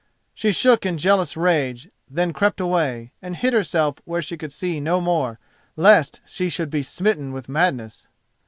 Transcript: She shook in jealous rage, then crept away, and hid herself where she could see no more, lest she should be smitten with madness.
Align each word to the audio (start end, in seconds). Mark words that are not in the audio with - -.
She 0.33 0.51
shook 0.51 0.83
in 0.83 0.97
jealous 0.97 1.37
rage, 1.37 1.87
then 2.09 2.33
crept 2.33 2.59
away, 2.59 3.11
and 3.21 3.35
hid 3.35 3.53
herself 3.53 3.97
where 4.03 4.19
she 4.19 4.35
could 4.35 4.51
see 4.51 4.79
no 4.79 4.99
more, 4.99 5.37
lest 5.75 6.21
she 6.25 6.49
should 6.49 6.71
be 6.71 6.81
smitten 6.81 7.31
with 7.33 7.47
madness. 7.47 8.07